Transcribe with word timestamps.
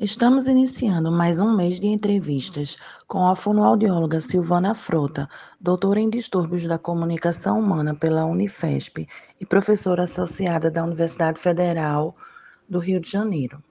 Estamos 0.00 0.48
iniciando 0.48 1.12
mais 1.12 1.40
um 1.40 1.54
mês 1.54 1.78
de 1.78 1.86
entrevistas 1.86 2.76
com 3.06 3.28
a 3.28 3.36
fonoaudióloga 3.36 4.20
Silvana 4.20 4.74
Frota, 4.74 5.28
doutora 5.60 6.00
em 6.00 6.10
distúrbios 6.10 6.66
da 6.66 6.76
comunicação 6.76 7.60
humana 7.60 7.94
pela 7.94 8.24
Unifesp 8.24 9.06
e 9.40 9.46
professora 9.46 10.02
associada 10.02 10.68
da 10.68 10.82
Universidade 10.82 11.38
Federal 11.38 12.16
do 12.68 12.80
Rio 12.80 12.98
de 12.98 13.08
Janeiro. 13.08 13.62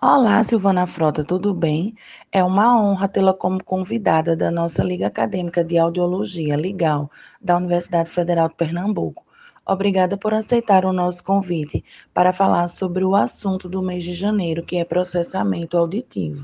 Olá, 0.00 0.44
Silvana 0.44 0.86
Frota, 0.86 1.24
tudo 1.24 1.54
bem? 1.54 1.96
É 2.30 2.44
uma 2.44 2.78
honra 2.78 3.08
tê-la 3.08 3.32
como 3.32 3.64
convidada 3.64 4.36
da 4.36 4.50
nossa 4.50 4.84
Liga 4.84 5.06
Acadêmica 5.06 5.64
de 5.64 5.78
Audiologia, 5.78 6.54
Ligal, 6.54 7.10
da 7.40 7.56
Universidade 7.56 8.10
Federal 8.10 8.50
de 8.50 8.56
Pernambuco. 8.56 9.24
Obrigada 9.68 10.16
por 10.16 10.32
aceitar 10.32 10.86
o 10.86 10.94
nosso 10.94 11.22
convite 11.22 11.84
para 12.14 12.32
falar 12.32 12.68
sobre 12.68 13.04
o 13.04 13.14
assunto 13.14 13.68
do 13.68 13.82
mês 13.82 14.02
de 14.02 14.14
janeiro, 14.14 14.62
que 14.62 14.78
é 14.78 14.84
processamento 14.84 15.76
auditivo. 15.76 16.42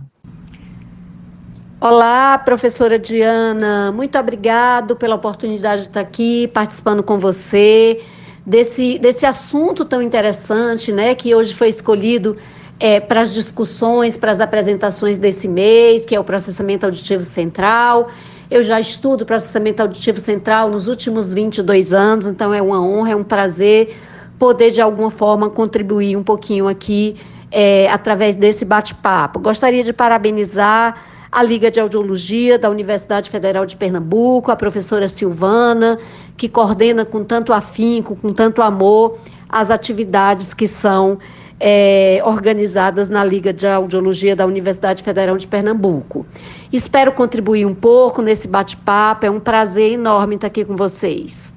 Olá, 1.80 2.36
professora 2.36 2.98
Diana, 2.98 3.90
muito 3.92 4.18
obrigado 4.18 4.94
pela 4.94 5.14
oportunidade 5.14 5.82
de 5.82 5.88
estar 5.88 6.00
aqui 6.00 6.48
participando 6.48 7.02
com 7.02 7.18
você 7.18 8.02
desse, 8.44 8.98
desse 8.98 9.24
assunto 9.24 9.86
tão 9.86 10.02
interessante, 10.02 10.92
né, 10.92 11.14
que 11.14 11.34
hoje 11.34 11.54
foi 11.54 11.68
escolhido 11.68 12.36
é, 12.78 13.00
para 13.00 13.22
as 13.22 13.32
discussões, 13.32 14.18
para 14.18 14.32
as 14.32 14.40
apresentações 14.40 15.16
desse 15.16 15.48
mês, 15.48 16.04
que 16.04 16.14
é 16.14 16.20
o 16.20 16.24
processamento 16.24 16.84
auditivo 16.84 17.24
central. 17.24 18.10
Eu 18.54 18.62
já 18.62 18.78
estudo 18.78 19.26
processamento 19.26 19.82
auditivo 19.82 20.20
central 20.20 20.70
nos 20.70 20.86
últimos 20.86 21.34
22 21.34 21.92
anos, 21.92 22.24
então 22.24 22.54
é 22.54 22.62
uma 22.62 22.80
honra, 22.80 23.10
é 23.10 23.16
um 23.16 23.24
prazer 23.24 23.96
poder 24.38 24.70
de 24.70 24.80
alguma 24.80 25.10
forma 25.10 25.50
contribuir 25.50 26.16
um 26.16 26.22
pouquinho 26.22 26.68
aqui 26.68 27.16
é, 27.50 27.90
através 27.90 28.36
desse 28.36 28.64
bate-papo. 28.64 29.40
Gostaria 29.40 29.82
de 29.82 29.92
parabenizar 29.92 31.02
a 31.32 31.42
Liga 31.42 31.68
de 31.68 31.80
Audiologia 31.80 32.56
da 32.56 32.70
Universidade 32.70 33.28
Federal 33.28 33.66
de 33.66 33.74
Pernambuco, 33.74 34.52
a 34.52 34.56
professora 34.56 35.08
Silvana, 35.08 35.98
que 36.36 36.48
coordena 36.48 37.04
com 37.04 37.24
tanto 37.24 37.52
afinco, 37.52 38.14
com 38.14 38.32
tanto 38.32 38.62
amor, 38.62 39.18
as 39.48 39.68
atividades 39.68 40.54
que 40.54 40.68
são 40.68 41.18
é, 41.58 42.20
organizadas 42.24 43.08
na 43.08 43.24
Liga 43.24 43.52
de 43.52 43.66
Audiologia 43.66 44.34
da 44.34 44.46
Universidade 44.46 45.02
Federal 45.02 45.36
de 45.36 45.46
Pernambuco. 45.46 46.26
Espero 46.72 47.12
contribuir 47.12 47.66
um 47.66 47.74
pouco 47.74 48.22
nesse 48.22 48.48
bate-papo, 48.48 49.26
é 49.26 49.30
um 49.30 49.40
prazer 49.40 49.92
enorme 49.92 50.34
estar 50.34 50.48
aqui 50.48 50.64
com 50.64 50.76
vocês. 50.76 51.54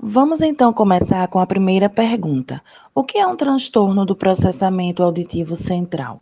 Vamos 0.00 0.40
então 0.40 0.72
começar 0.72 1.26
com 1.28 1.40
a 1.40 1.46
primeira 1.46 1.88
pergunta. 1.88 2.62
O 2.94 3.02
que 3.02 3.18
é 3.18 3.26
um 3.26 3.34
transtorno 3.34 4.04
do 4.06 4.14
processamento 4.14 5.02
auditivo 5.02 5.56
central? 5.56 6.20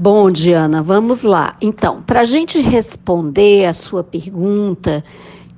Bom, 0.00 0.30
Diana, 0.30 0.82
vamos 0.82 1.22
lá. 1.22 1.56
Então, 1.60 2.02
para 2.02 2.20
a 2.20 2.24
gente 2.24 2.60
responder 2.60 3.66
a 3.66 3.72
sua 3.72 4.04
pergunta, 4.04 5.04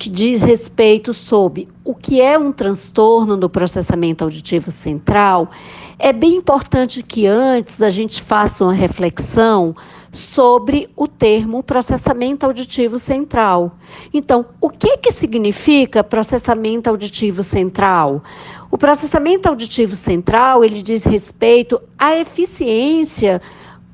que 0.01 0.09
diz 0.09 0.41
respeito 0.41 1.13
sobre 1.13 1.69
o 1.85 1.95
que 1.95 2.23
é 2.23 2.39
um 2.39 2.51
transtorno 2.51 3.37
do 3.37 3.51
processamento 3.51 4.25
auditivo 4.25 4.71
central, 4.71 5.51
é 5.99 6.11
bem 6.11 6.37
importante 6.37 7.03
que 7.03 7.27
antes 7.27 7.83
a 7.83 7.91
gente 7.91 8.23
faça 8.23 8.65
uma 8.65 8.73
reflexão 8.73 9.77
sobre 10.11 10.89
o 10.97 11.07
termo 11.07 11.63
processamento 11.63 12.47
auditivo 12.47 12.99
central. 12.99 13.77
Então, 14.13 14.47
o 14.59 14.71
que 14.71 14.97
que 14.97 15.13
significa 15.13 16.03
processamento 16.03 16.89
auditivo 16.89 17.45
central? 17.45 18.23
O 18.71 18.79
processamento 18.79 19.51
auditivo 19.51 19.95
central, 19.95 20.65
ele 20.65 20.81
diz 20.81 21.05
respeito 21.05 21.79
à 21.99 22.17
eficiência 22.17 23.43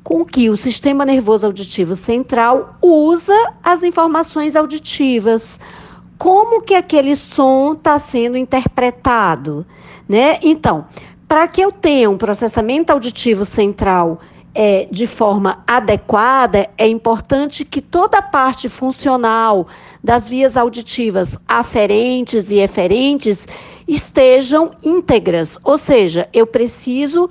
com 0.04 0.24
que 0.24 0.48
o 0.48 0.56
sistema 0.56 1.04
nervoso 1.04 1.44
auditivo 1.44 1.96
central 1.96 2.76
usa 2.80 3.34
as 3.60 3.82
informações 3.82 4.54
auditivas 4.54 5.58
como 6.18 6.62
que 6.62 6.74
aquele 6.74 7.14
som 7.14 7.72
está 7.72 7.98
sendo 7.98 8.36
interpretado, 8.36 9.66
né? 10.08 10.38
Então, 10.42 10.86
para 11.28 11.46
que 11.48 11.60
eu 11.60 11.72
tenha 11.72 12.08
um 12.08 12.16
processamento 12.16 12.92
auditivo 12.92 13.44
central 13.44 14.20
é, 14.54 14.88
de 14.90 15.06
forma 15.06 15.62
adequada, 15.66 16.68
é 16.78 16.88
importante 16.88 17.64
que 17.64 17.82
toda 17.82 18.18
a 18.18 18.22
parte 18.22 18.68
funcional 18.68 19.66
das 20.02 20.28
vias 20.28 20.56
auditivas 20.56 21.38
aferentes 21.46 22.50
e 22.50 22.58
eferentes 22.58 23.46
estejam 23.86 24.70
íntegras, 24.82 25.58
ou 25.62 25.76
seja, 25.76 26.28
eu 26.32 26.46
preciso 26.46 27.28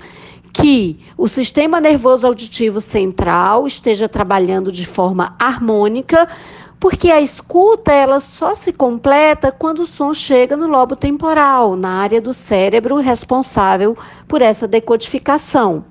que 0.52 0.98
o 1.18 1.28
sistema 1.28 1.80
nervoso 1.80 2.26
auditivo 2.26 2.80
central 2.80 3.66
esteja 3.66 4.08
trabalhando 4.08 4.72
de 4.72 4.86
forma 4.86 5.34
harmônica 5.38 6.26
porque 6.78 7.10
a 7.10 7.20
escuta 7.20 7.92
ela 7.92 8.20
só 8.20 8.54
se 8.54 8.72
completa 8.72 9.50
quando 9.50 9.80
o 9.80 9.86
som 9.86 10.12
chega 10.12 10.56
no 10.56 10.66
lobo 10.66 10.94
temporal, 10.94 11.76
na 11.76 12.00
área 12.00 12.20
do 12.20 12.34
cérebro 12.34 12.96
responsável 12.96 13.96
por 14.28 14.42
essa 14.42 14.68
decodificação. 14.68 15.84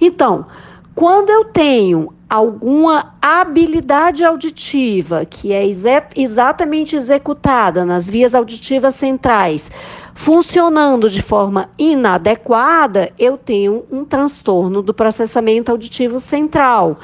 Então, 0.00 0.46
quando 0.94 1.30
eu 1.30 1.44
tenho 1.46 2.12
alguma 2.32 3.12
habilidade 3.20 4.24
auditiva 4.24 5.26
que 5.26 5.52
é 5.52 5.66
exa 5.66 6.02
exatamente 6.16 6.96
executada 6.96 7.84
nas 7.84 8.08
vias 8.08 8.34
auditivas 8.34 8.94
centrais, 8.94 9.70
funcionando 10.14 11.10
de 11.10 11.20
forma 11.20 11.68
inadequada, 11.78 13.12
eu 13.18 13.36
tenho 13.36 13.84
um 13.92 14.02
transtorno 14.02 14.80
do 14.80 14.94
processamento 14.94 15.70
auditivo 15.70 16.18
central. 16.20 16.98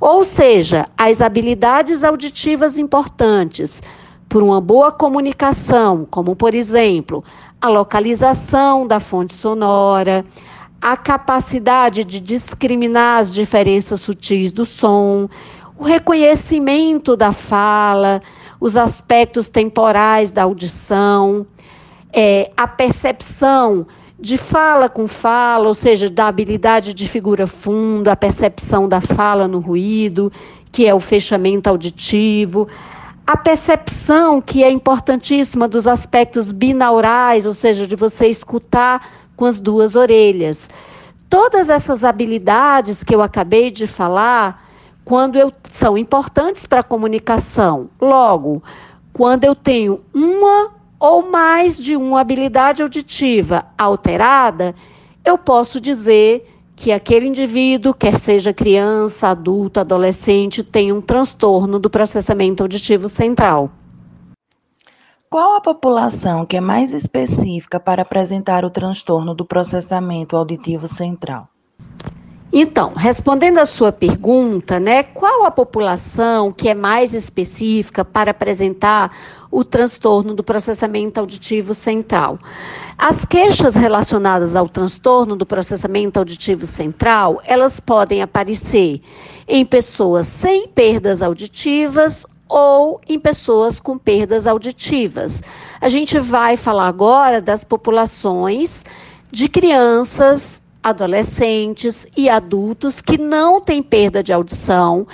Ou 0.00 0.24
seja, 0.24 0.86
as 0.96 1.20
habilidades 1.20 2.02
auditivas 2.02 2.78
importantes 2.78 3.82
por 4.30 4.42
uma 4.42 4.62
boa 4.62 4.90
comunicação, 4.90 6.06
como 6.10 6.34
por 6.34 6.54
exemplo, 6.54 7.22
a 7.60 7.68
localização 7.68 8.86
da 8.86 8.98
fonte 8.98 9.34
sonora, 9.34 10.24
a 10.80 10.96
capacidade 10.96 12.04
de 12.04 12.20
discriminar 12.20 13.18
as 13.20 13.34
diferenças 13.34 14.00
sutis 14.00 14.50
do 14.50 14.64
som, 14.64 15.28
o 15.78 15.84
reconhecimento 15.84 17.16
da 17.16 17.32
fala, 17.32 18.22
os 18.58 18.76
aspectos 18.76 19.48
temporais 19.48 20.32
da 20.32 20.44
audição, 20.44 21.46
é, 22.12 22.50
a 22.56 22.66
percepção 22.66 23.86
de 24.18 24.36
fala 24.36 24.88
com 24.88 25.06
fala, 25.06 25.68
ou 25.68 25.74
seja, 25.74 26.10
da 26.10 26.26
habilidade 26.26 26.92
de 26.92 27.08
figura 27.08 27.46
funda, 27.46 28.12
a 28.12 28.16
percepção 28.16 28.88
da 28.88 29.00
fala 29.00 29.48
no 29.48 29.58
ruído, 29.58 30.32
que 30.70 30.86
é 30.86 30.94
o 30.94 31.00
fechamento 31.00 31.68
auditivo, 31.68 32.68
a 33.26 33.36
percepção 33.36 34.40
que 34.40 34.62
é 34.62 34.70
importantíssima 34.70 35.68
dos 35.68 35.86
aspectos 35.86 36.52
binaurais, 36.52 37.46
ou 37.46 37.54
seja, 37.54 37.86
de 37.86 37.96
você 37.96 38.26
escutar 38.26 39.19
com 39.40 39.46
as 39.46 39.58
duas 39.58 39.96
orelhas. 39.96 40.68
Todas 41.30 41.70
essas 41.70 42.04
habilidades 42.04 43.02
que 43.02 43.14
eu 43.14 43.22
acabei 43.22 43.70
de 43.70 43.86
falar, 43.86 44.68
quando 45.02 45.38
eu 45.38 45.50
são 45.70 45.96
importantes 45.96 46.66
para 46.66 46.80
a 46.80 46.82
comunicação. 46.84 47.88
Logo, 47.98 48.62
quando 49.14 49.44
eu 49.44 49.54
tenho 49.54 50.02
uma 50.12 50.72
ou 50.98 51.22
mais 51.22 51.78
de 51.78 51.96
uma 51.96 52.20
habilidade 52.20 52.82
auditiva 52.82 53.64
alterada, 53.78 54.74
eu 55.24 55.38
posso 55.38 55.80
dizer 55.80 56.46
que 56.76 56.92
aquele 56.92 57.26
indivíduo, 57.26 57.94
quer 57.94 58.18
seja 58.18 58.52
criança, 58.52 59.28
adulto, 59.28 59.80
adolescente, 59.80 60.62
tem 60.62 60.92
um 60.92 61.00
transtorno 61.00 61.78
do 61.78 61.88
processamento 61.88 62.62
auditivo 62.62 63.08
central. 63.08 63.70
Qual 65.32 65.54
a 65.54 65.60
população 65.60 66.44
que 66.44 66.56
é 66.56 66.60
mais 66.60 66.92
específica 66.92 67.78
para 67.78 68.02
apresentar 68.02 68.64
o 68.64 68.70
transtorno 68.70 69.32
do 69.32 69.44
processamento 69.44 70.36
auditivo 70.36 70.88
central? 70.88 71.48
Então, 72.52 72.92
respondendo 72.96 73.58
à 73.58 73.64
sua 73.64 73.92
pergunta, 73.92 74.80
né, 74.80 75.04
qual 75.04 75.44
a 75.44 75.50
população 75.52 76.50
que 76.52 76.68
é 76.68 76.74
mais 76.74 77.14
específica 77.14 78.04
para 78.04 78.32
apresentar 78.32 79.16
o 79.52 79.64
transtorno 79.64 80.34
do 80.34 80.42
processamento 80.42 81.20
auditivo 81.20 81.74
central? 81.74 82.36
As 82.98 83.24
queixas 83.24 83.76
relacionadas 83.76 84.56
ao 84.56 84.68
transtorno 84.68 85.36
do 85.36 85.46
processamento 85.46 86.18
auditivo 86.18 86.66
central, 86.66 87.40
elas 87.44 87.78
podem 87.78 88.20
aparecer 88.20 89.00
em 89.46 89.64
pessoas 89.64 90.26
sem 90.26 90.66
perdas 90.66 91.22
auditivas 91.22 92.26
ou 92.50 93.00
em 93.08 93.18
pessoas 93.18 93.78
com 93.78 93.96
perdas 93.96 94.46
auditivas. 94.46 95.40
A 95.80 95.88
gente 95.88 96.18
vai 96.18 96.56
falar 96.56 96.88
agora 96.88 97.40
das 97.40 97.62
populações 97.62 98.84
de 99.30 99.48
crianças 99.48 100.60
adolescentes 100.82 102.06
e 102.16 102.28
adultos 102.28 103.00
que 103.00 103.16
não 103.16 103.60
têm 103.60 103.82
perda 103.82 104.22
de 104.22 104.32
audição, 104.32 105.06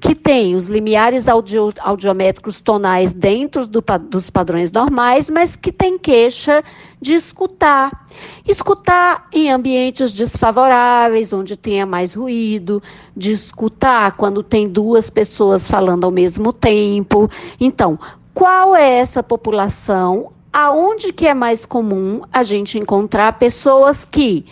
que 0.00 0.14
tem 0.14 0.54
os 0.54 0.68
limiares 0.68 1.28
audio, 1.28 1.72
audiométricos 1.80 2.60
tonais 2.60 3.12
dentro 3.12 3.66
do, 3.66 3.82
dos 4.08 4.30
padrões 4.30 4.70
normais, 4.70 5.28
mas 5.28 5.56
que 5.56 5.72
tem 5.72 5.98
queixa 5.98 6.62
de 7.00 7.14
escutar. 7.14 8.06
Escutar 8.46 9.28
em 9.32 9.50
ambientes 9.50 10.12
desfavoráveis, 10.12 11.32
onde 11.32 11.56
tenha 11.56 11.84
mais 11.84 12.14
ruído, 12.14 12.82
de 13.16 13.32
escutar 13.32 14.12
quando 14.12 14.42
tem 14.42 14.68
duas 14.68 15.10
pessoas 15.10 15.66
falando 15.66 16.04
ao 16.04 16.10
mesmo 16.10 16.52
tempo. 16.52 17.28
Então, 17.60 17.98
qual 18.32 18.76
é 18.76 18.98
essa 18.98 19.22
população? 19.22 20.32
Aonde 20.52 21.12
que 21.12 21.26
é 21.26 21.34
mais 21.34 21.66
comum 21.66 22.22
a 22.32 22.42
gente 22.42 22.78
encontrar 22.78 23.32
pessoas 23.38 24.04
que 24.04 24.46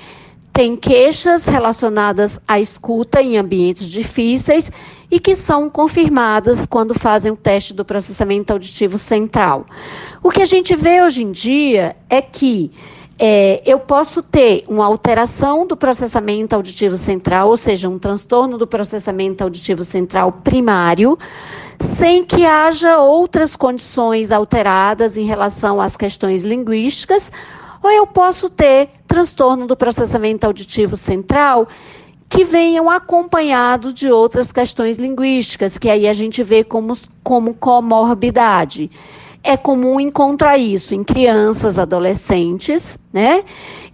têm 0.56 0.75
queixas 0.75 1.44
relacionadas 1.44 2.41
à 2.49 2.58
escuta 2.58 3.20
em 3.20 3.37
ambientes 3.37 3.87
difíceis 3.87 4.73
e 5.11 5.20
que 5.20 5.37
são 5.37 5.69
confirmadas 5.69 6.64
quando 6.64 6.99
fazem 6.99 7.31
o 7.31 7.37
teste 7.37 7.75
do 7.75 7.85
processamento 7.85 8.55
auditivo 8.55 8.97
central. 8.97 9.67
O 10.23 10.31
que 10.31 10.41
a 10.41 10.47
gente 10.47 10.75
vê 10.75 11.03
hoje 11.03 11.23
em 11.23 11.31
dia 11.31 11.94
é 12.08 12.23
que 12.23 12.73
é, 13.19 13.62
eu 13.67 13.79
posso 13.79 14.23
ter 14.23 14.64
uma 14.67 14.87
alteração 14.87 15.67
do 15.67 15.76
processamento 15.76 16.56
auditivo 16.56 16.97
central, 16.97 17.50
ou 17.50 17.56
seja, 17.59 17.87
um 17.87 17.99
transtorno 17.99 18.56
do 18.56 18.67
processamento 18.67 19.44
auditivo 19.44 19.85
central 19.85 20.32
primário, 20.32 21.19
sem 21.79 22.25
que 22.25 22.47
haja 22.47 22.97
outras 22.97 23.56
condições 23.56 24.32
alteradas 24.32 25.19
em 25.19 25.26
relação 25.26 25.82
às 25.82 25.99
questões 25.99 26.44
linguísticas 26.44 27.31
ou 27.82 27.90
eu 27.90 28.06
posso 28.06 28.49
ter 28.49 28.90
transtorno 29.06 29.67
do 29.67 29.76
processamento 29.76 30.46
auditivo 30.46 30.96
central 30.96 31.69
que 32.28 32.44
venham 32.44 32.90
acompanhados 32.90 33.94
de 33.94 34.11
outras 34.11 34.50
questões 34.50 34.99
linguísticas, 34.99 35.78
que 35.78 35.88
aí 35.88 36.08
a 36.08 36.12
gente 36.12 36.43
vê 36.43 36.64
como, 36.64 36.96
como 37.23 37.55
comorbidade. 37.55 38.90
É 39.43 39.56
comum 39.56 40.00
encontrar 40.00 40.58
isso 40.58 40.93
em 40.93 41.05
crianças, 41.05 41.78
adolescentes, 41.78 42.99
né? 43.12 43.44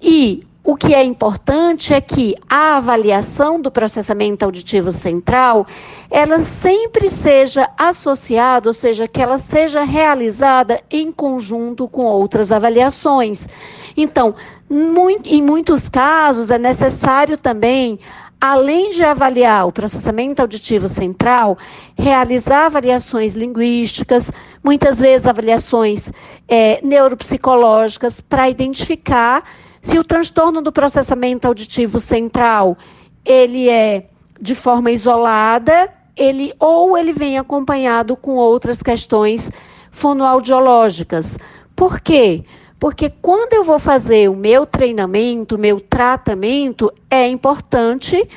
E 0.00 0.42
o 0.64 0.76
que 0.76 0.94
é 0.94 1.02
importante 1.02 1.92
é 1.92 2.00
que 2.00 2.36
a 2.48 2.76
avaliação 2.76 3.60
do 3.60 3.70
processamento 3.70 4.44
auditivo 4.44 4.92
central, 4.92 5.66
ela 6.08 6.40
sempre 6.40 7.10
seja 7.10 7.68
associada, 7.76 8.68
ou 8.68 8.72
seja, 8.72 9.08
que 9.08 9.20
ela 9.20 9.38
seja 9.38 9.82
realizada 9.82 10.80
em 10.88 11.10
conjunto 11.10 11.88
com 11.88 12.04
outras 12.04 12.52
avaliações. 12.52 13.48
Então, 13.96 14.36
em 14.70 15.42
muitos 15.42 15.88
casos 15.88 16.50
é 16.50 16.58
necessário 16.58 17.36
também 17.36 17.98
além 18.40 18.90
de 18.90 19.04
avaliar 19.04 19.68
o 19.68 19.72
processamento 19.72 20.42
auditivo 20.42 20.88
central, 20.88 21.56
realizar 21.96 22.66
avaliações 22.66 23.34
linguísticas, 23.36 24.32
muitas 24.64 24.98
vezes 24.98 25.28
avaliações 25.28 26.10
é, 26.48 26.80
neuropsicológicas, 26.82 28.20
para 28.20 28.50
identificar 28.50 29.44
se 29.82 29.98
o 29.98 30.04
transtorno 30.04 30.62
do 30.62 30.72
processamento 30.72 31.46
auditivo 31.46 32.00
central, 32.00 32.78
ele 33.24 33.68
é 33.68 34.06
de 34.40 34.54
forma 34.54 34.90
isolada, 34.92 35.92
ele 36.16 36.52
ou 36.58 36.96
ele 36.96 37.12
vem 37.12 37.36
acompanhado 37.36 38.16
com 38.16 38.36
outras 38.36 38.80
questões 38.82 39.50
fonoaudiológicas. 39.90 41.36
Por 41.74 42.00
quê? 42.00 42.44
Porque 42.78 43.10
quando 43.10 43.52
eu 43.54 43.64
vou 43.64 43.78
fazer 43.78 44.28
o 44.28 44.36
meu 44.36 44.64
treinamento, 44.66 45.58
meu 45.58 45.80
tratamento, 45.80 46.92
é 47.10 47.28
importante 47.28 48.28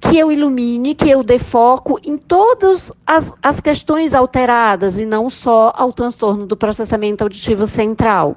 que 0.00 0.18
eu 0.18 0.32
ilumine, 0.32 0.94
que 0.94 1.10
eu 1.10 1.22
dê 1.22 1.38
foco 1.38 2.00
em 2.02 2.16
todas 2.16 2.90
as, 3.06 3.34
as 3.42 3.60
questões 3.60 4.14
alteradas 4.14 4.98
e 4.98 5.04
não 5.04 5.28
só 5.28 5.72
ao 5.76 5.92
transtorno 5.92 6.46
do 6.46 6.56
processamento 6.56 7.22
auditivo 7.22 7.66
central. 7.66 8.36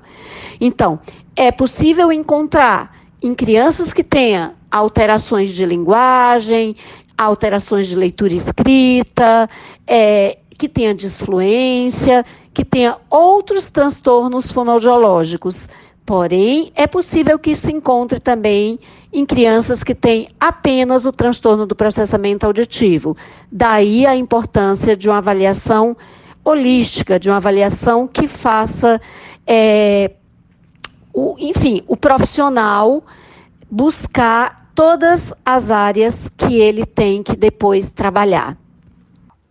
Então, 0.60 1.00
é 1.36 1.52
possível 1.52 2.12
encontrar 2.12 2.94
em 3.22 3.34
crianças 3.34 3.94
que 3.94 4.04
tenham 4.04 4.52
alterações 4.70 5.50
de 5.52 5.66
linguagem, 5.66 6.76
alterações 7.18 7.88
de 7.88 7.96
leitura 7.96 8.34
escrita, 8.34 9.50
é, 9.88 10.38
que 10.58 10.68
tenha 10.68 10.94
disfluência, 10.94 12.26
que 12.54 12.66
tenha 12.66 12.98
outros 13.10 13.70
transtornos 13.70 14.52
fonoaudiológicos. 14.52 15.70
Porém, 16.06 16.72
é 16.76 16.86
possível 16.86 17.40
que 17.40 17.56
se 17.56 17.72
encontre 17.72 18.20
também 18.20 18.78
em 19.12 19.26
crianças 19.26 19.84
que 19.84 19.96
têm 19.96 20.30
apenas 20.38 21.06
o 21.06 21.14
transtorno 21.14 21.66
do 21.66 21.76
processamento 21.76 22.46
auditivo. 22.46 23.16
Daí 23.50 24.06
a 24.06 24.16
importância 24.16 24.98
de 24.98 25.08
uma 25.08 25.20
avaliação 25.20 25.96
holística, 26.44 27.18
de 27.18 27.30
uma 27.30 27.38
avaliação 27.38 28.06
que 28.06 28.28
faça, 28.28 29.00
é, 29.48 30.12
o, 31.14 31.36
enfim, 31.40 31.82
o 31.88 31.96
profissional 31.96 33.02
buscar 33.72 34.70
todas 34.76 35.34
as 35.46 35.72
áreas 35.72 36.28
que 36.30 36.60
ele 36.60 36.86
tem 36.86 37.24
que 37.24 37.36
depois 37.36 37.90
trabalhar. 37.90 38.58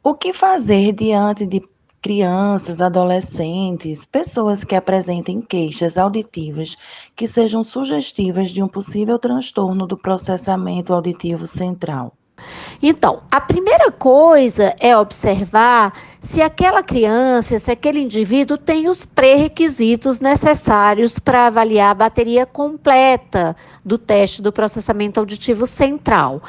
O 0.02 0.14
que 0.14 0.32
fazer 0.32 0.92
diante 0.92 1.46
de 1.46 1.62
crianças, 2.02 2.80
adolescentes, 2.80 4.04
pessoas 4.04 4.64
que 4.64 4.74
apresentem 4.74 5.40
queixas 5.40 5.96
auditivas 5.96 6.76
que 7.14 7.28
sejam 7.28 7.62
sugestivas 7.62 8.50
de 8.50 8.60
um 8.60 8.66
possível 8.66 9.20
transtorno 9.20 9.86
do 9.86 9.96
processamento 9.96 10.92
auditivo 10.92 11.46
central. 11.46 12.12
Então, 12.82 13.22
a 13.30 13.40
primeira 13.40 13.92
coisa 13.92 14.74
é 14.80 14.96
observar 14.96 15.92
se 16.20 16.42
aquela 16.42 16.82
criança, 16.82 17.56
se 17.58 17.70
aquele 17.70 18.00
indivíduo 18.00 18.58
tem 18.58 18.88
os 18.88 19.06
pré-requisitos 19.06 20.18
necessários 20.18 21.18
para 21.20 21.46
avaliar 21.46 21.90
a 21.90 21.94
bateria 21.94 22.44
completa 22.44 23.54
do 23.84 23.96
teste 23.96 24.42
do 24.42 24.52
processamento 24.52 25.20
auditivo 25.20 25.66
central. 25.66 26.42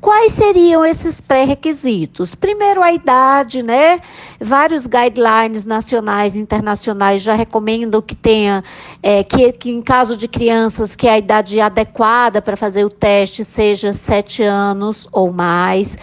Quais 0.00 0.32
seriam 0.32 0.84
esses 0.84 1.20
pré-requisitos? 1.20 2.32
Primeiro, 2.32 2.82
a 2.82 2.92
idade, 2.92 3.64
né? 3.64 4.00
Vários 4.40 4.86
guidelines 4.86 5.64
nacionais 5.64 6.36
e 6.36 6.40
internacionais 6.40 7.20
já 7.20 7.34
recomendam 7.34 8.00
que 8.00 8.14
tenha, 8.14 8.62
é, 9.02 9.24
que, 9.24 9.50
que 9.52 9.70
em 9.70 9.82
caso 9.82 10.16
de 10.16 10.28
crianças, 10.28 10.94
que 10.94 11.08
a 11.08 11.18
idade 11.18 11.60
adequada 11.60 12.40
para 12.40 12.56
fazer 12.56 12.84
o 12.84 12.90
teste 12.90 13.44
seja 13.44 13.92
sete 13.92 14.44
anos 14.44 15.08
ou 15.10 15.32
mais, 15.32 15.98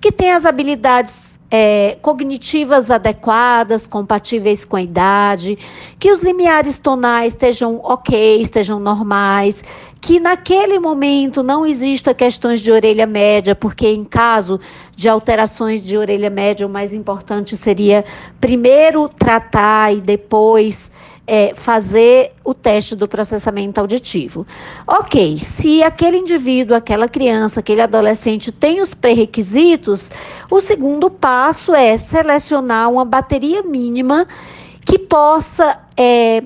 que 0.00 0.12
tenha 0.12 0.36
as 0.36 0.44
habilidades 0.46 1.30
é, 1.50 1.98
cognitivas 2.00 2.90
adequadas, 2.90 3.86
compatíveis 3.86 4.64
com 4.64 4.76
a 4.76 4.82
idade, 4.82 5.58
que 5.98 6.12
os 6.12 6.22
limiares 6.22 6.78
tonais 6.78 7.32
estejam 7.32 7.80
ok, 7.82 8.40
estejam 8.40 8.78
normais, 8.78 9.64
que 10.00 10.18
naquele 10.18 10.78
momento 10.78 11.42
não 11.42 11.66
exista 11.66 12.14
questões 12.14 12.60
de 12.60 12.72
orelha 12.72 13.06
média, 13.06 13.54
porque 13.54 13.86
em 13.86 14.04
caso 14.04 14.58
de 14.96 15.08
alterações 15.08 15.82
de 15.82 15.96
orelha 15.96 16.30
média, 16.30 16.66
o 16.66 16.70
mais 16.70 16.94
importante 16.94 17.56
seria 17.56 18.04
primeiro 18.40 19.08
tratar 19.08 19.94
e 19.94 20.00
depois 20.00 20.90
é, 21.26 21.52
fazer 21.54 22.32
o 22.42 22.52
teste 22.52 22.96
do 22.96 23.06
processamento 23.06 23.78
auditivo. 23.78 24.46
Ok, 24.86 25.38
se 25.38 25.82
aquele 25.82 26.16
indivíduo, 26.16 26.74
aquela 26.76 27.08
criança, 27.08 27.60
aquele 27.60 27.82
adolescente 27.82 28.50
tem 28.50 28.80
os 28.80 28.94
pré-requisitos, 28.94 30.10
o 30.50 30.60
segundo 30.60 31.08
passo 31.10 31.74
é 31.74 31.96
selecionar 31.96 32.90
uma 32.90 33.04
bateria 33.04 33.62
mínima 33.62 34.26
que 34.84 34.98
possa 34.98 35.78
é, 35.96 36.42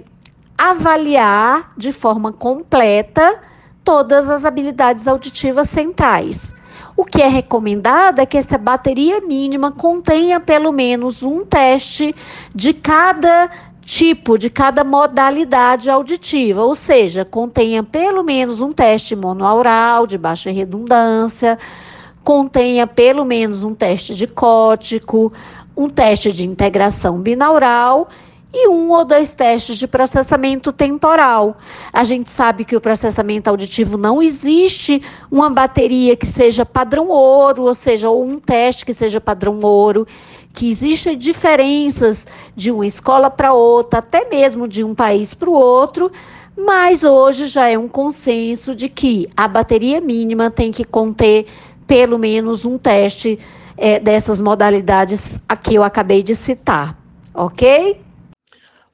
avaliar 0.56 1.72
de 1.76 1.92
forma 1.92 2.32
completa 2.32 3.40
todas 3.82 4.28
as 4.28 4.44
habilidades 4.44 5.06
auditivas 5.06 5.68
centrais. 5.68 6.54
O 6.96 7.04
que 7.04 7.20
é 7.20 7.28
recomendado 7.28 8.20
é 8.20 8.26
que 8.26 8.38
essa 8.38 8.56
bateria 8.56 9.20
mínima 9.20 9.70
contenha 9.70 10.40
pelo 10.40 10.72
menos 10.72 11.22
um 11.22 11.44
teste 11.44 12.14
de 12.54 12.72
cada 12.72 13.50
tipo, 13.82 14.38
de 14.38 14.48
cada 14.48 14.82
modalidade 14.82 15.90
auditiva, 15.90 16.62
ou 16.62 16.74
seja, 16.74 17.24
contenha 17.24 17.82
pelo 17.82 18.22
menos 18.22 18.60
um 18.60 18.72
teste 18.72 19.14
monoaural 19.14 20.06
de 20.06 20.16
baixa 20.16 20.50
redundância, 20.50 21.58
contenha 22.22 22.86
pelo 22.86 23.24
menos 23.24 23.62
um 23.62 23.74
teste 23.74 24.14
de 24.14 24.26
cótico, 24.26 25.32
um 25.76 25.90
teste 25.90 26.32
de 26.32 26.46
integração 26.46 27.18
binaural 27.18 28.08
e 28.54 28.68
um 28.68 28.90
ou 28.90 29.04
dois 29.04 29.34
testes 29.34 29.76
de 29.76 29.88
processamento 29.88 30.72
temporal. 30.72 31.58
A 31.92 32.04
gente 32.04 32.30
sabe 32.30 32.64
que 32.64 32.76
o 32.76 32.80
processamento 32.80 33.50
auditivo 33.50 33.98
não 33.98 34.22
existe 34.22 35.02
uma 35.28 35.50
bateria 35.50 36.14
que 36.14 36.24
seja 36.24 36.64
padrão 36.64 37.08
ouro, 37.08 37.64
ou 37.64 37.74
seja, 37.74 38.08
ou 38.08 38.24
um 38.24 38.38
teste 38.38 38.86
que 38.86 38.94
seja 38.94 39.20
padrão 39.20 39.58
ouro, 39.60 40.06
que 40.52 40.70
existem 40.70 41.18
diferenças 41.18 42.28
de 42.54 42.70
uma 42.70 42.86
escola 42.86 43.28
para 43.28 43.52
outra, 43.52 43.98
até 43.98 44.28
mesmo 44.28 44.68
de 44.68 44.84
um 44.84 44.94
país 44.94 45.34
para 45.34 45.50
o 45.50 45.52
outro, 45.52 46.12
mas 46.56 47.02
hoje 47.02 47.46
já 47.46 47.68
é 47.68 47.76
um 47.76 47.88
consenso 47.88 48.72
de 48.72 48.88
que 48.88 49.28
a 49.36 49.48
bateria 49.48 50.00
mínima 50.00 50.48
tem 50.48 50.70
que 50.70 50.84
conter 50.84 51.46
pelo 51.88 52.16
menos 52.16 52.64
um 52.64 52.78
teste 52.78 53.36
é, 53.76 53.98
dessas 53.98 54.40
modalidades 54.40 55.40
a 55.48 55.56
que 55.56 55.74
eu 55.74 55.82
acabei 55.82 56.22
de 56.22 56.36
citar, 56.36 56.96
ok? 57.34 58.03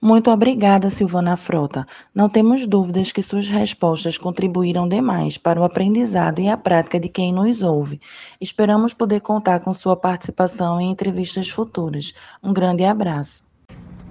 Muito 0.02 0.30
obrigada, 0.30 0.88
Silvana 0.88 1.36
Frota. 1.36 1.86
Não 2.14 2.26
temos 2.26 2.66
dúvidas 2.66 3.12
que 3.12 3.20
suas 3.20 3.50
respostas 3.50 4.16
contribuíram 4.16 4.88
demais 4.88 5.36
para 5.36 5.60
o 5.60 5.64
aprendizado 5.64 6.40
e 6.40 6.48
a 6.48 6.56
prática 6.56 6.98
de 6.98 7.10
quem 7.10 7.34
nos 7.34 7.62
ouve. 7.62 8.00
Esperamos 8.40 8.94
poder 8.94 9.20
contar 9.20 9.60
com 9.60 9.72
sua 9.74 9.94
participação 9.94 10.80
em 10.80 10.90
entrevistas 10.90 11.50
futuras. 11.50 12.14
Um 12.42 12.50
grande 12.50 12.82
abraço. 12.82 13.49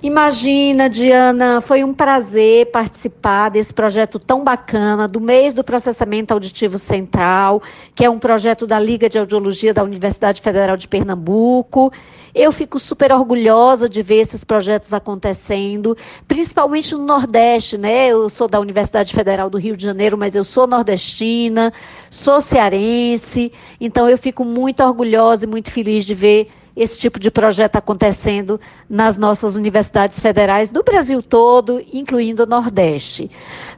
Imagina, 0.01 0.89
Diana, 0.89 1.59
foi 1.59 1.83
um 1.83 1.93
prazer 1.93 2.67
participar 2.67 3.49
desse 3.49 3.73
projeto 3.73 4.17
tão 4.17 4.45
bacana 4.45 5.09
do 5.09 5.19
mês 5.19 5.53
do 5.53 5.61
processamento 5.61 6.33
auditivo 6.33 6.77
central, 6.77 7.61
que 7.93 8.05
é 8.05 8.09
um 8.09 8.17
projeto 8.17 8.65
da 8.65 8.79
Liga 8.79 9.09
de 9.09 9.19
Audiologia 9.19 9.73
da 9.73 9.83
Universidade 9.83 10.41
Federal 10.41 10.77
de 10.77 10.87
Pernambuco. 10.87 11.91
Eu 12.33 12.49
fico 12.53 12.79
super 12.79 13.11
orgulhosa 13.11 13.89
de 13.89 14.01
ver 14.01 14.21
esses 14.21 14.41
projetos 14.41 14.93
acontecendo, 14.93 15.97
principalmente 16.29 16.95
no 16.95 17.03
Nordeste, 17.03 17.77
né? 17.77 18.07
Eu 18.07 18.29
sou 18.29 18.47
da 18.47 18.57
Universidade 18.61 19.13
Federal 19.13 19.49
do 19.49 19.57
Rio 19.57 19.75
de 19.75 19.83
Janeiro, 19.83 20.17
mas 20.17 20.33
eu 20.33 20.45
sou 20.45 20.65
nordestina, 20.65 21.73
sou 22.09 22.39
cearense, 22.39 23.51
então 23.81 24.07
eu 24.07 24.17
fico 24.17 24.45
muito 24.45 24.81
orgulhosa 24.81 25.43
e 25.43 25.49
muito 25.49 25.69
feliz 25.69 26.05
de 26.05 26.13
ver 26.13 26.49
esse 26.79 26.97
tipo 26.97 27.19
de 27.19 27.29
projeto 27.29 27.75
acontecendo 27.75 28.59
nas 28.89 29.17
nossas 29.17 29.57
universidades 29.57 30.17
federais 30.21 30.69
do 30.69 30.81
Brasil 30.81 31.21
todo, 31.21 31.83
incluindo 31.91 32.43
o 32.43 32.45
Nordeste. 32.45 33.29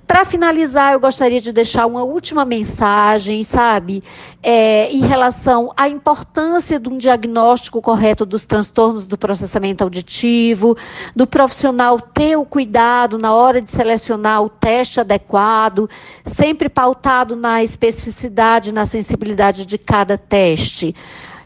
Para 0.05 0.24
finalizar, 0.24 0.93
eu 0.93 1.00
gostaria 1.00 1.41
de 1.41 1.51
deixar 1.51 1.88
uma 1.88 2.03
última 2.03 2.46
mensagem, 2.46 3.41
sabe, 3.41 4.03
é, 4.43 4.91
em 4.91 5.00
relação 5.00 5.74
à 5.75 5.89
importância 5.89 6.79
de 6.79 6.89
um 6.89 6.98
diagnóstico 6.98 7.81
correto 7.81 8.24
dos 8.24 8.46
transtornos 8.46 9.08
do 9.08 9.17
processamento 9.17 9.84
auditivo, 9.84 10.77
do 11.15 11.25
profissional 11.25 12.00
ter 12.00 12.36
o 12.36 12.46
cuidado 12.46 13.17
na 13.17 13.34
hora 13.34 13.60
de 13.60 13.72
selecionar 13.72 14.43
o 14.43 14.50
teste 14.50 15.00
adequado, 15.00 15.89
sempre 16.24 16.70
pautado 16.70 17.36
na 17.36 17.63
especificidade, 17.63 18.72
na 18.72 18.86
sensibilidade 18.86 19.65
de 19.65 19.77
cada 19.79 20.20
teste 20.20 20.93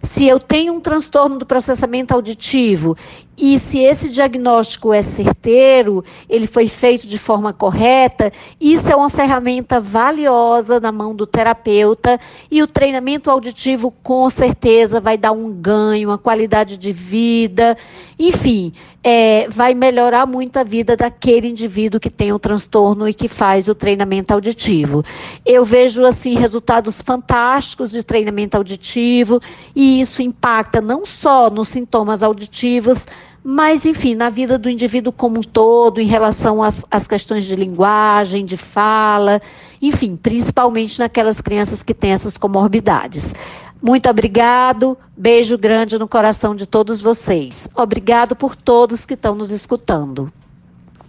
se 0.06 0.26
eu 0.28 0.40
tenho 0.40 0.74
um 0.74 0.80
transtorno 0.80 1.38
do 1.38 1.46
processamento 1.46 2.14
auditivo 2.14 2.98
e 3.38 3.60
se 3.60 3.80
esse 3.80 4.10
diagnóstico 4.10 4.94
é 4.94 5.01
certeiro, 5.01 6.04
ele 6.30 6.48
foi 6.48 6.70
feito 6.70 7.06
de 7.06 7.18
forma 7.18 7.51
correta, 7.51 8.32
isso 8.60 8.89
é 8.89 8.96
uma 8.96 9.10
ferramenta 9.10 9.80
valiosa 9.80 10.80
na 10.80 10.92
mão 10.92 11.13
do 11.13 11.27
terapeuta 11.27 12.20
e 12.50 12.63
o 12.63 12.68
treinamento 12.68 13.30
auditivo 13.30 13.92
com 14.01 14.30
certeza 14.30 15.01
vai 15.01 15.18
dar 15.18 15.34
um 15.34 15.51
ganho, 15.51 16.10
uma 16.10 16.18
qualidade 16.18 16.77
de 16.77 16.94
vida, 16.94 17.77
enfim, 18.18 18.72
é, 19.04 19.48
vai 19.50 19.74
melhorar 19.74 20.25
muito 20.25 20.58
a 20.58 20.63
vida 20.63 20.96
daquele 20.96 21.50
indivíduo 21.50 22.00
que 22.00 22.10
tem 22.10 22.32
o 22.32 22.39
transtorno 22.39 23.08
e 23.08 23.13
que 23.13 23.27
faz 23.27 23.68
o 23.68 23.75
treinamento 23.75 24.34
auditivo. 24.34 25.04
Eu 25.46 25.65
vejo 25.65 26.06
assim 26.06 26.36
resultados 26.36 27.01
fantásticos 27.01 27.92
de 27.92 28.01
treinamento 28.01 28.56
auditivo 28.56 29.42
e 29.75 30.00
isso 30.00 30.22
impacta 30.24 30.80
não 30.80 31.04
só 31.06 31.50
nos 31.50 31.68
sintomas 31.68 32.24
auditivos, 32.24 33.06
mas, 33.48 33.86
enfim, 33.86 34.16
na 34.16 34.28
vida 34.28 34.58
do 34.58 34.68
indivíduo 34.68 35.14
como 35.14 35.38
um 35.38 35.44
todo, 35.44 36.02
em 36.02 36.08
relação 36.08 36.64
às, 36.64 36.84
às 36.90 37.08
questões 37.08 37.46
de 37.46 37.56
linguagem, 37.56 38.44
de 38.44 38.58
fala, 38.58 39.40
enfim, 39.80 40.16
principalmente 40.16 40.98
naquelas 40.98 41.40
crianças 41.40 41.84
que 41.84 41.94
têm 41.94 42.10
essas 42.10 42.40
comorbidades. 42.40 43.36
Muito 43.80 44.10
obrigado, 44.10 44.98
beijo 45.16 45.60
grande 45.60 46.00
no 46.00 46.08
coração 46.08 46.56
de 46.56 46.66
todos 46.66 47.02
vocês. 47.02 47.70
Obrigado 47.75 48.36
por 48.36 48.56
todos 48.56 49.06
que 49.06 49.14
estão 49.14 49.36
nos 49.36 49.52
escutando. 49.52 50.34